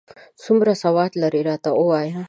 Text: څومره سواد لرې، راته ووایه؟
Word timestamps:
څومره 0.43 0.71
سواد 0.83 1.11
لرې، 1.21 1.41
راته 1.49 1.69
ووایه؟ 1.79 2.11